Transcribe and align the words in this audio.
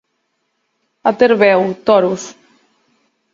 A 1.09 1.11
Terveu, 1.21 1.61
toros. 1.87 2.23